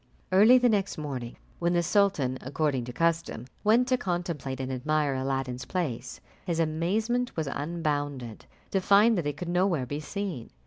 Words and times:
Early 0.31 0.57
the 0.57 0.67
next 0.67 0.97
morning, 0.97 1.35
when 1.59 1.73
the 1.73 1.83
sultan, 1.83 2.39
according 2.41 2.85
to 2.85 2.91
custom, 2.91 3.45
went 3.63 3.87
to 3.89 3.97
contemplate 3.97 4.59
and 4.59 4.71
admire 4.71 5.13
Aladdin's 5.13 5.65
place, 5.65 6.19
his 6.43 6.59
amazement 6.59 7.37
was 7.37 7.45
unbounded 7.45 8.47
to 8.71 8.81
find 8.81 9.15
that 9.19 9.27
it 9.27 9.37
could 9.37 9.49
nowhere 9.49 9.85
be 9.85 9.99
seen. 9.99 10.49